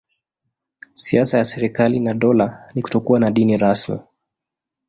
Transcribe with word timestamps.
Siasa 0.93 1.37
ya 1.37 1.45
serikali 1.45 1.99
na 1.99 2.13
dola 2.13 2.67
ni 2.75 2.81
kutokuwa 2.81 3.19
na 3.19 3.31
dini 3.31 3.57
rasmi. 3.57 3.99